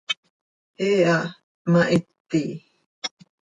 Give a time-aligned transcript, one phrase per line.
[0.79, 2.43] He ha hpmahiti.